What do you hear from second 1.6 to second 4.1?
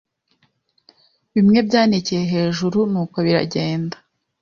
byanekeye hejuruNuko biragenda